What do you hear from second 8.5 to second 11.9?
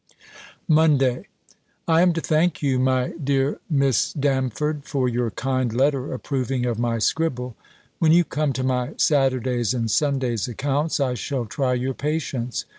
to my Saturday's and Sunday's accounts, I shall try